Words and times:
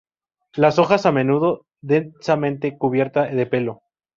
Las 0.55 0.79
hojas, 0.79 1.05
a 1.05 1.11
menudo, 1.11 1.67
densamente 1.79 2.75
cubierta 2.75 3.25
de 3.27 3.45
pelo. 3.45 3.83